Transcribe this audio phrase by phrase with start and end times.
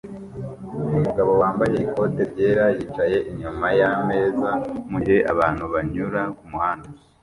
[0.97, 4.49] Umugabo wambaye ikote ryera yicaye inyuma yameza
[4.91, 6.87] mugihe abantu banyura kumuhanda